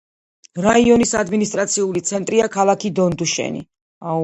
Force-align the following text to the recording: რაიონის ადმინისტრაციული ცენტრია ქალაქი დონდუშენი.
რაიონის 0.65 1.11
ადმინისტრაციული 1.19 2.03
ცენტრია 2.09 2.49
ქალაქი 2.59 2.93
დონდუშენი. 3.03 3.65